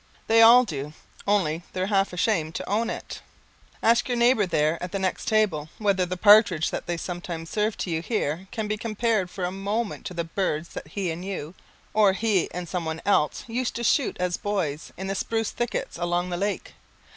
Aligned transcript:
They 0.25 0.41
all 0.41 0.63
do. 0.65 0.93
Only 1.27 1.61
they're 1.73 1.85
half 1.85 2.11
ashamed 2.11 2.55
to 2.55 2.67
own 2.67 2.89
it. 2.89 3.21
Ask 3.83 4.07
your 4.07 4.17
neighbour 4.17 4.47
there 4.47 4.81
at 4.81 4.91
the 4.91 4.97
next 4.97 5.27
table 5.27 5.69
whether 5.77 6.07
the 6.07 6.17
partridge 6.17 6.71
that 6.71 6.87
they 6.87 6.97
sometimes 6.97 7.51
serve 7.51 7.77
to 7.77 7.91
you 7.91 8.01
here 8.01 8.47
can 8.49 8.67
be 8.67 8.77
compared 8.77 9.29
for 9.29 9.45
a 9.45 9.51
moment 9.51 10.07
to 10.07 10.15
the 10.15 10.23
birds 10.23 10.69
that 10.69 10.87
he 10.87 11.11
and 11.11 11.23
you, 11.23 11.53
or 11.93 12.13
he 12.13 12.49
and 12.49 12.67
some 12.67 12.83
one 12.83 12.99
else, 13.05 13.43
used 13.45 13.75
to 13.75 13.83
shoot 13.83 14.17
as 14.19 14.37
boys 14.37 14.91
in 14.97 15.05
the 15.05 15.13
spruce 15.13 15.51
thickets 15.51 15.99
along 15.99 16.31
the 16.31 16.35
lake. 16.37 16.73